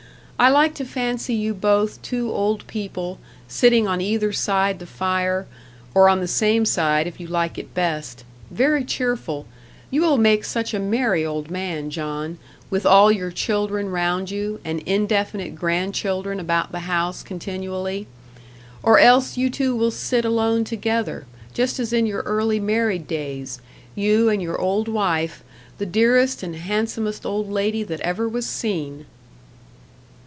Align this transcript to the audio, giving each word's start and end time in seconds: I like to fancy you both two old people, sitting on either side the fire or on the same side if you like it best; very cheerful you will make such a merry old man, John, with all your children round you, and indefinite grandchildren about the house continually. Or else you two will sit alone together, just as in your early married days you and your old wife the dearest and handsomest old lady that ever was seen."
I 0.41 0.49
like 0.49 0.73
to 0.77 0.85
fancy 0.85 1.35
you 1.35 1.53
both 1.53 2.01
two 2.01 2.31
old 2.31 2.65
people, 2.65 3.19
sitting 3.47 3.87
on 3.87 4.01
either 4.01 4.33
side 4.33 4.79
the 4.79 4.87
fire 4.87 5.45
or 5.93 6.09
on 6.09 6.19
the 6.19 6.27
same 6.27 6.65
side 6.65 7.05
if 7.05 7.19
you 7.19 7.27
like 7.27 7.59
it 7.59 7.75
best; 7.75 8.23
very 8.49 8.83
cheerful 8.83 9.45
you 9.91 10.01
will 10.01 10.17
make 10.17 10.43
such 10.43 10.73
a 10.73 10.79
merry 10.79 11.23
old 11.23 11.51
man, 11.51 11.91
John, 11.91 12.39
with 12.71 12.87
all 12.87 13.11
your 13.11 13.29
children 13.29 13.89
round 13.91 14.31
you, 14.31 14.59
and 14.65 14.79
indefinite 14.87 15.53
grandchildren 15.53 16.39
about 16.39 16.71
the 16.71 16.79
house 16.79 17.21
continually. 17.21 18.07
Or 18.81 18.97
else 18.97 19.37
you 19.37 19.51
two 19.51 19.75
will 19.75 19.91
sit 19.91 20.25
alone 20.25 20.63
together, 20.63 21.27
just 21.53 21.79
as 21.79 21.93
in 21.93 22.07
your 22.07 22.21
early 22.23 22.59
married 22.59 23.05
days 23.07 23.61
you 23.93 24.27
and 24.29 24.41
your 24.41 24.59
old 24.59 24.87
wife 24.87 25.43
the 25.77 25.85
dearest 25.85 26.41
and 26.41 26.55
handsomest 26.55 27.27
old 27.27 27.51
lady 27.51 27.83
that 27.83 27.99
ever 28.01 28.27
was 28.27 28.47
seen." 28.47 29.05